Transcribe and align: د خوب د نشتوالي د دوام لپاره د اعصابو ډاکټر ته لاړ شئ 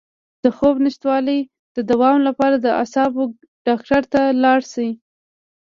د 0.43 0.45
خوب 0.57 0.75
د 0.79 0.83
نشتوالي 0.85 1.39
د 1.75 1.77
دوام 1.89 2.17
لپاره 2.27 2.55
د 2.59 2.67
اعصابو 2.81 3.23
ډاکټر 3.67 4.01
ته 4.13 4.21
لاړ 4.43 4.59
شئ 4.71 4.89